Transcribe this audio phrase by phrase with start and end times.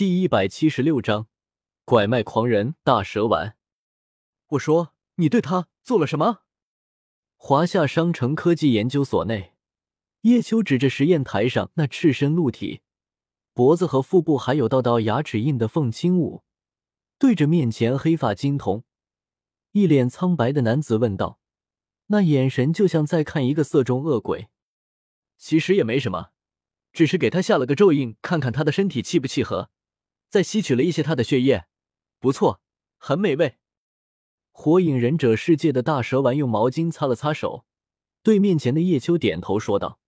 [0.00, 1.26] 第一百七十六章，
[1.84, 3.58] 拐卖狂人大蛇丸。
[4.52, 6.38] 我说，你对他做了什么？
[7.36, 9.52] 华夏商城科技研究所内，
[10.22, 12.80] 叶秋指着实验台上那赤身露体、
[13.52, 16.44] 脖子和腹部还有道道牙齿印的凤青舞，
[17.18, 18.84] 对着面前黑发金童、
[19.72, 21.38] 一脸苍白的男子问道，
[22.06, 24.48] 那眼神就像在看一个色中恶鬼。
[25.36, 26.30] 其实也没什么，
[26.90, 29.70] 只是给他下了个咒印，看看他的身体契不契合。
[30.30, 31.66] 再吸取了一些他的血液，
[32.20, 32.62] 不错，
[32.96, 33.58] 很美味。
[34.52, 37.66] 火影忍者世界的大蛇丸用毛巾擦了擦手，
[38.22, 39.98] 对面前的叶秋点头说道：“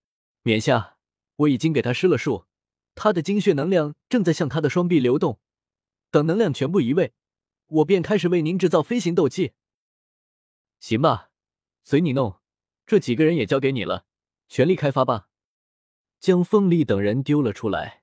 [0.42, 0.96] 冕下，
[1.36, 2.46] 我已经给他施了术，
[2.94, 5.40] 他的精血能量正在向他的双臂流动。
[6.10, 7.14] 等能量全部移位，
[7.66, 9.54] 我便开始为您制造飞行斗技。
[10.78, 11.30] 行吧，
[11.82, 12.38] 随你弄。
[12.86, 14.04] 这几个人也交给你了，
[14.48, 15.28] 全力开发吧。”
[16.20, 18.01] 将凤丽等人丢了出来。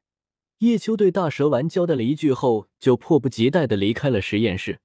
[0.60, 4.82] 叶秋对大蛇丸交代了一句后，就迫不及待的离开了实验室。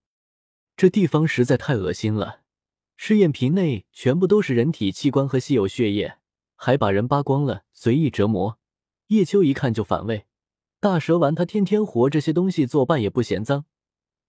[0.77, 2.43] 这地方实在太恶心了，
[2.97, 6.19] 试验瓶内全部都是人体器官和稀有血液，
[6.55, 8.61] 还把人扒光了，随意折磨。
[9.09, 10.27] 叶秋一看就反胃。
[10.79, 13.65] 大蛇丸他天天活这些东西作伴也不嫌脏，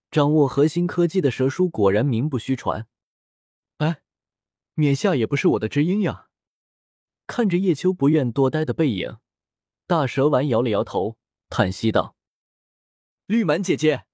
[0.10, 2.88] 掌握核心科技的蛇叔果然名不虚传。
[3.78, 4.02] 哎，
[4.74, 6.30] 冕下也不是我的知音呀。
[7.28, 9.18] 看着叶秋不愿多待的背影，
[9.86, 11.18] 大蛇丸摇了摇头。
[11.50, 12.16] 叹息道
[13.28, 14.06] ：“绿蛮姐姐，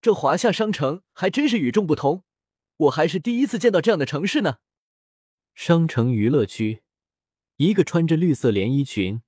[0.00, 2.24] 这华夏商城还真是与众不同，
[2.76, 4.56] 我还是第一次见到这样的城市呢。”
[5.54, 6.82] 商城娱乐区，
[7.56, 9.20] 一个穿着绿色连衣裙、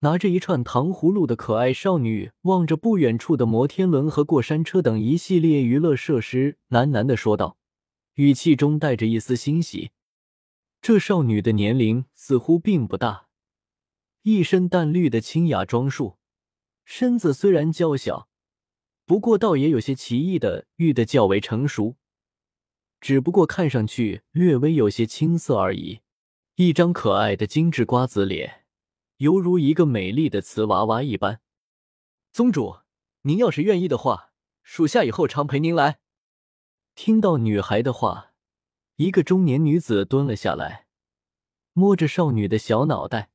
[0.00, 7.56] 拿着一串糖葫芦的可爱少女，望着不远处的摩天轮和过山车等一系列娱乐设施，喃喃的说道，
[8.14, 9.90] 语气中带着一丝欣喜。
[10.80, 13.26] 这少女的年龄似乎并不大，
[14.22, 16.19] 一身淡绿的清雅装束。
[16.84, 18.28] 身子虽然娇小，
[19.04, 21.96] 不过倒也有些奇异的育得较为成熟，
[23.00, 26.00] 只不过看上去略微有些青涩而已。
[26.56, 28.64] 一张可爱的精致瓜子脸，
[29.16, 31.40] 犹如一个美丽的瓷娃娃一般。
[32.32, 32.80] 宗主，
[33.22, 34.32] 您要是愿意的话，
[34.62, 36.00] 属下以后常陪您来。
[36.94, 38.32] 听到女孩的话，
[38.96, 40.86] 一个中年女子蹲了下来，
[41.72, 43.30] 摸着少女的小脑袋，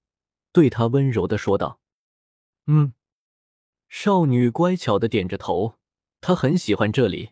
[0.52, 1.80] 对她温柔的说道
[2.68, 2.94] ：“嗯。”
[3.88, 5.76] 少女乖巧的点着头，
[6.22, 7.32] 她很喜欢这里。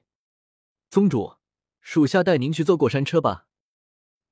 [0.89, 1.37] 宗主，
[1.81, 3.47] 属下带您去坐过山车吧。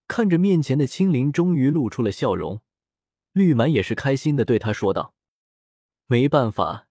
[0.08, 2.62] 看着面前的青灵，终于露出了笑容。
[3.32, 5.14] 绿蛮也是开心的对他说道
[6.08, 6.88] ：“没办法，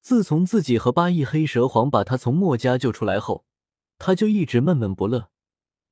[0.00, 3.46] 自从自己和八翼黑蛇皇把他从墨家救出来后，
[3.96, 5.30] 他就一直闷闷不乐，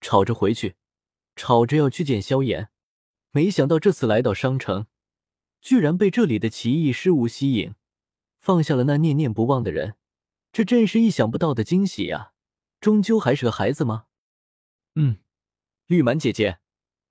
[0.00, 0.74] 吵着回去，
[1.36, 2.68] 吵着要去见萧炎。
[3.30, 4.86] 没想到这次来到商城，
[5.60, 7.74] 居然被这里的奇异事物吸引。”
[8.46, 9.96] 放下了那念念不忘的人，
[10.52, 12.30] 这真是意想不到的惊喜呀！
[12.78, 14.06] 终究还是个孩子吗？
[14.94, 15.16] 嗯，
[15.86, 16.60] 绿蛮姐姐，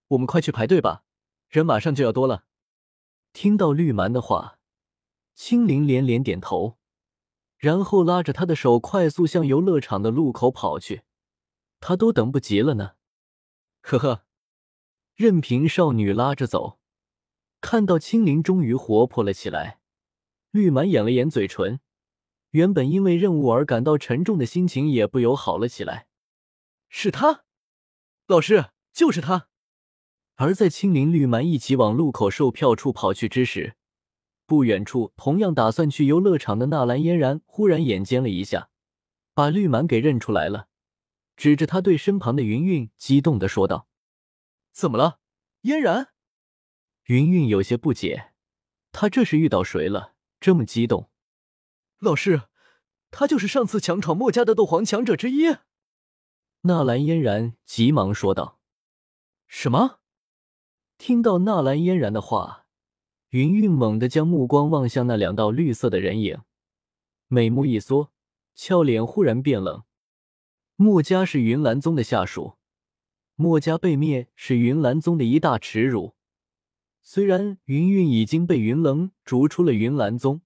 [0.08, 1.04] 我们快去排队吧，
[1.50, 2.46] 人马上就要多了。
[3.34, 4.60] 听到绿蛮的话，
[5.34, 6.78] 青灵连连点头，
[7.58, 11.02] 然后拉着他的手快速向游乐场的路口跑去。
[11.82, 12.92] 他都等不及了呢。
[13.82, 14.24] 呵呵，
[15.16, 16.80] 任凭少女拉着走，
[17.60, 19.82] 看到青灵终于活泼了起来。
[20.56, 21.82] 绿蛮掩了掩嘴唇，
[22.52, 26.08] 原本因为任务而感到沉重的心情也不由好了起来。
[26.88, 27.44] 是他，
[28.26, 29.50] 老师，就是他。
[30.36, 33.76] 而在青灵、绿蛮一起往路口售票处跑去之时，
[34.46, 38.70] 不远处同样打算去游乐场的纳兰嫣然忽然眼尖了一下，
[39.34, 40.70] 把绿蛮给认出来了，
[41.36, 43.90] 指着他对身旁的云云激动的说道
[44.72, 45.20] ：“怎么了，
[45.64, 46.14] 嫣然？”
[47.08, 48.32] 云云有些不解，
[48.94, 50.15] 他这是遇到谁了？
[50.46, 51.10] 这么激动，
[51.98, 52.44] 老师，
[53.10, 55.56] 他就是上次强闯墨家的斗皇强者之一。
[56.62, 58.60] 纳兰嫣然急忙说道
[59.50, 60.02] ：“什么？”
[61.00, 62.68] 听到纳兰嫣然的话，
[63.30, 66.40] 云云猛地将目光望向那两道绿色的人影，
[67.28, 68.12] 眉目一缩，
[68.54, 69.84] 俏脸忽然变冷。
[70.76, 72.60] 墨家是云岚宗的下属，
[73.34, 76.15] 墨家被灭是云岚宗的一大耻辱。
[77.08, 80.42] 虽然云云已经被云棱逐出了云岚宗，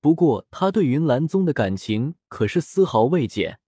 [0.00, 3.60] 不过他对云岚宗的感情可是丝毫未减。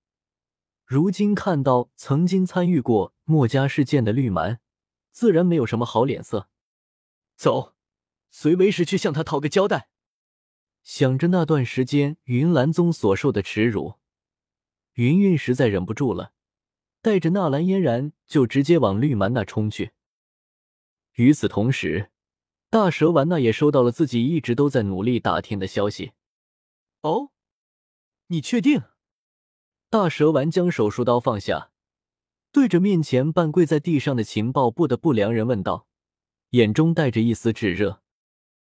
[0.84, 4.58] 如今看到曾经参与过墨家事件的绿蛮，
[5.12, 6.48] 自然没有什么好脸色。
[7.36, 7.76] 走，
[8.28, 9.88] 随为师去向他讨个交代。
[10.82, 13.94] 想着那段时间云岚宗所受的耻辱，
[14.94, 16.32] 云云实在忍不住了，
[17.00, 19.92] 带着纳兰嫣然就直接往绿蛮那冲去。
[21.14, 22.10] 与此同时，
[22.70, 26.12] 大蛇丸那也收到了自己一直都在努力打听的消息。
[27.02, 27.30] 哦，
[28.28, 28.82] 你确定？
[29.90, 31.70] 大蛇丸将手术刀放下，
[32.50, 35.86] 对着面前半跪在地上的情报部的不良人问道，
[36.50, 38.02] 眼中带着一丝炙热。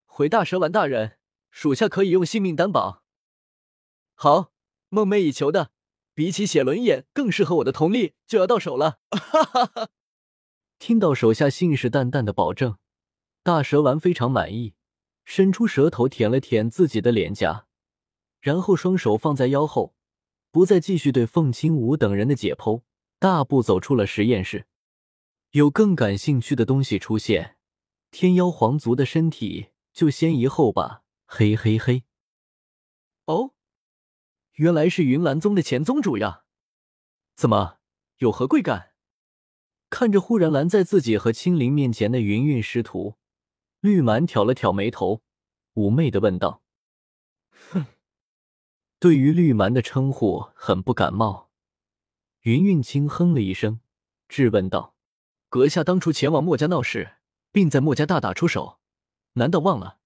[0.05, 1.17] 回大蛇丸大人，
[1.49, 3.03] 属下可以用性命担保。
[4.15, 4.51] 好，
[4.89, 5.71] 梦寐以求的，
[6.13, 8.99] 比起写轮眼更适合我的瞳力就要到手了。
[9.11, 9.89] 哈哈哈！
[10.85, 12.77] 听到手下信誓旦旦的保证，
[13.41, 14.73] 大蛇丸非常满意，
[15.23, 17.67] 伸出舌头舔了舔自己的脸颊，
[18.41, 19.95] 然后双手放在腰后，
[20.51, 22.81] 不再继续对凤青武等人的解剖，
[23.17, 24.67] 大步走出了实验室。
[25.51, 27.55] 有更感兴趣的东西出现，
[28.11, 31.03] 天妖皇族的身体就先移后吧。
[31.25, 32.03] 嘿嘿嘿！
[33.23, 33.53] 哦，
[34.55, 36.43] 原来是云岚宗的前宗主呀！
[37.37, 37.77] 怎么，
[38.17, 38.89] 有何贵干？
[39.93, 43.13] 看着忽然拦在自己和青灵面前的云韵师徒，
[43.79, 45.21] 绿蛮挑了挑眉头，
[45.75, 46.63] 妩媚的问道
[47.69, 47.85] ：“哼。”
[48.97, 51.51] 对于绿蛮的称呼很不感冒，
[52.41, 53.81] 云韵轻哼了一声，
[54.27, 54.95] 质问道
[55.47, 57.17] ：“阁下当初前往墨家闹事，
[57.51, 58.79] 并在墨家大打出手，
[59.33, 59.99] 难道忘了？”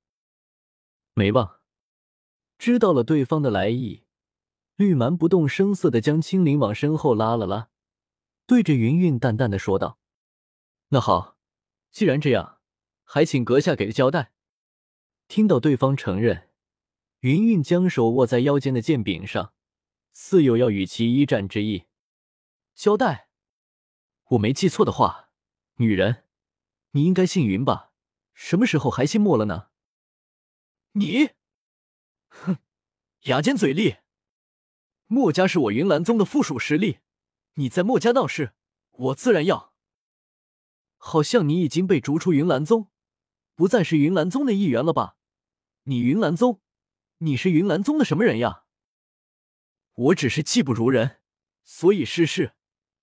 [1.16, 1.62] 没忘。
[2.58, 4.04] 知道了对方的来意，
[4.76, 7.70] 绿蛮不动声色的将青灵往身后拉了拉，
[8.48, 10.00] 对着云韵淡淡的说道
[10.90, 11.38] ：“那好，
[11.92, 12.60] 既然这样，
[13.04, 14.32] 还请阁下给个交代。”
[15.28, 16.50] 听到对方承认，
[17.20, 19.54] 云韵将手握在腰间的剑柄上，
[20.14, 21.88] 似有要与其一战之意。
[22.74, 23.30] 交代？
[24.30, 25.30] 我没记错的话，
[25.76, 26.24] 女人，
[26.92, 27.92] 你应该姓云吧？
[28.34, 29.68] 什么时候还姓莫了呢？
[30.94, 31.32] 你。
[32.30, 32.60] 哼，
[33.24, 33.98] 牙尖嘴利。
[35.08, 37.00] 墨家是我云岚宗的附属实力，
[37.60, 38.54] 你在墨家闹事，
[38.92, 39.74] 我自然要。
[40.98, 42.92] 好像你已经被逐出云岚宗，
[43.56, 45.18] 不再是云岚宗的一员了吧？
[45.84, 46.62] 你云岚宗，
[47.20, 48.66] 你是云岚宗的什么人呀？
[49.94, 51.18] 我只是技不如人，
[51.64, 52.54] 所以失事。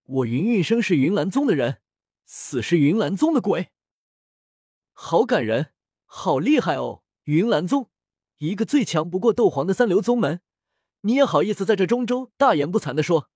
[0.05, 1.81] 我云韵生是云岚宗的人，
[2.25, 3.73] 死是云岚宗的鬼。
[4.93, 5.73] 好感人，
[6.05, 7.91] 好厉害哦，云岚宗。
[8.37, 10.43] 一个最强不过斗皇的三流宗门，
[11.01, 13.31] 你也好意思在这中州大言不惭的说？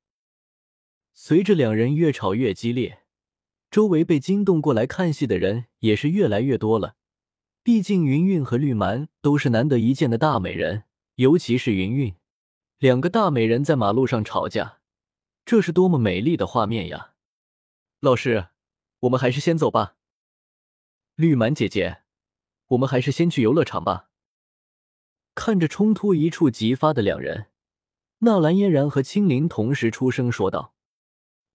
[1.20, 3.00] 随着两人越吵越激烈，
[3.72, 6.94] 周围被惊动过来看戏的人也是越来越多了。
[7.64, 10.84] 毕竟云韵和绿蛮都是难得一见的大美人，
[11.16, 12.14] 尤其是云韵，
[12.78, 14.78] 两个大美人在马路上吵架，
[15.44, 17.14] 这是多么美丽的画面呀！
[17.98, 18.50] 老师，
[19.00, 19.96] 我们还是先走吧。
[21.16, 22.02] 绿蛮姐姐，
[22.68, 24.10] 我们还是先去游乐场吧。
[25.34, 27.48] 看着冲突一触即发的两人，
[28.18, 30.74] 纳兰嫣然和青灵同时出声说道：“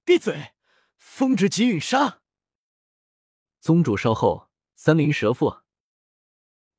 [0.05, 0.53] 闭嘴！
[0.97, 2.21] 风之极陨杀！”
[3.59, 5.57] 宗主稍后，三灵蛇腹。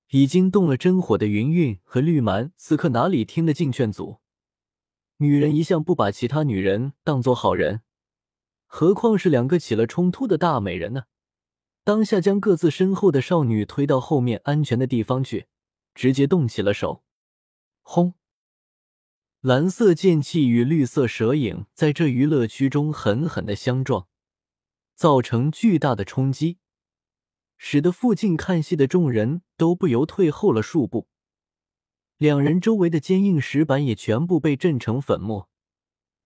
[0.08, 4.20] 已经动了真火的云韵和绿蛮，此刻哪里听得进劝阻？
[5.16, 7.82] 女人一向不把其他女人当做好人，
[8.66, 11.04] 何况是两个起了冲突的大美人呢？
[11.82, 15.46] 当下将各自身后的少女推到后面安全的地方去。
[15.94, 17.04] 直接动起了手，
[17.82, 18.14] 轰！
[19.44, 24.08] 蓝色剑气与绿色蛇影在这娱乐区中狠狠的相撞，
[24.94, 26.56] 造成巨大的冲击，
[27.58, 31.08] 使得附近看戏的众人都不由退后了数步。
[32.16, 35.50] 两人周围的坚硬石板也全部被震成粉末，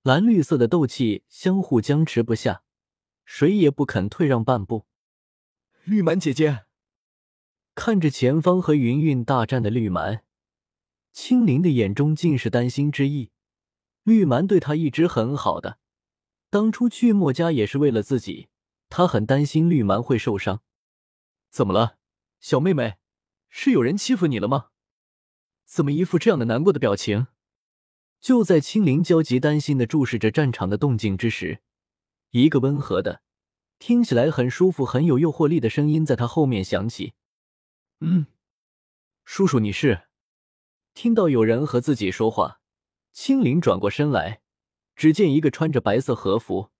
[0.04, 2.62] 蓝绿色的斗气相互僵持不下，
[3.24, 4.86] 谁也不肯退让半步。
[5.82, 6.66] 绿蛮姐姐。
[7.74, 10.22] 看着前方和云韵大战的绿蛮，
[11.20, 13.32] 青灵的眼中尽是担心之意。
[14.04, 15.80] 绿蛮对他一直很好的，
[16.48, 18.46] 当初去墨家也是为了自己，
[18.88, 20.62] 他很担心绿蛮会受伤。
[21.50, 21.98] 怎么了，
[22.38, 22.98] 小妹妹？
[23.48, 24.68] 是有人欺负你了吗？
[25.64, 27.26] 怎么一副这样的难过的表情？
[28.20, 31.62] 就在青灵焦急担心的注视着战场的动静之时，
[32.30, 33.22] 一个温和的、
[33.80, 37.14] 听起来很舒服、很有诱惑力的声音在他后面响起。
[37.98, 38.26] 嗯，
[39.24, 40.07] 叔叔，你是？
[40.98, 42.58] 听到有人和自己说话，
[43.12, 44.40] 青灵转过身来，
[44.96, 46.70] 只见一个穿着白色和服、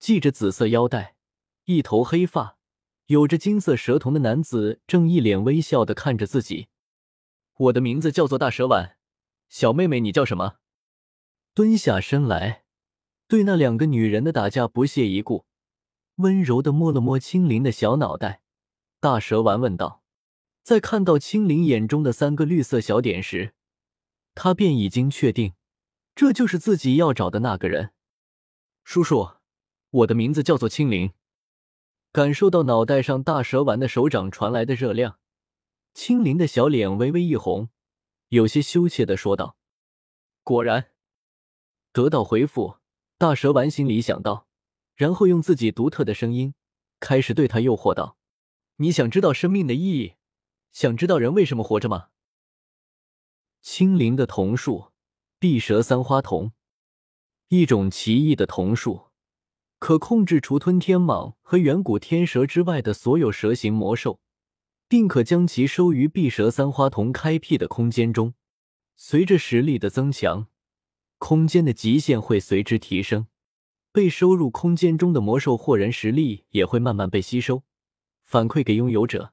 [0.00, 1.14] 系着紫色腰带、
[1.66, 2.58] 一头黑发、
[3.06, 6.66] 有着金色蛇瞳的男子，正一脸微笑的看着自己。
[7.56, 8.96] 我的名字叫做大蛇丸，
[9.48, 10.56] 小妹妹你叫什么？
[11.54, 12.64] 蹲下身来，
[13.28, 15.46] 对那两个女人的打架不屑一顾，
[16.16, 18.42] 温柔的摸了摸青灵的小脑袋，
[18.98, 20.01] 大蛇丸问道。
[20.62, 23.52] 在看到青灵眼中的三个绿色小点时，
[24.34, 25.54] 他便已经确定，
[26.14, 27.92] 这就是自己要找的那个人。
[28.84, 29.32] 叔叔，
[29.90, 31.12] 我的名字叫做青灵。
[32.12, 35.18] 感受到脑袋上大蛇丸的手掌传来的热量，
[35.94, 37.70] 青灵的小脸微微一红，
[38.28, 39.56] 有些羞怯的说道
[40.44, 40.90] ：“果然，
[41.92, 42.76] 得到回复，
[43.18, 44.46] 大蛇丸心里想到，
[44.94, 46.54] 然后用自己独特的声音
[47.00, 48.16] 开始对他诱惑道
[48.76, 50.14] ：“你想知道生命的意义？
[50.72, 52.08] 想知道人为什么活着吗？”
[53.62, 54.92] 青灵的瞳术，
[55.38, 56.50] 碧蛇三花瞳，
[57.48, 59.10] 一种奇异的瞳术，
[59.78, 64.20] 可控制除吞天蟒和远古天蛇之外的所有蛇形魔兽，
[64.88, 68.34] 并可将其收于碧蛇三花瞳开辟的空间中。
[68.96, 70.48] 随着实力的增强。
[71.18, 73.28] 空间的极限会随之提升，
[73.92, 77.62] 被收入空间中的魔兽或人实力也会慢慢被吸收，
[78.24, 79.32] 反馈给拥有者。